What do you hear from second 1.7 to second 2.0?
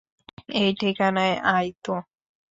তো।